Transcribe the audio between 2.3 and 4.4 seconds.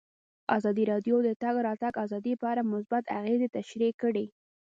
په اړه مثبت اغېزې تشریح کړي.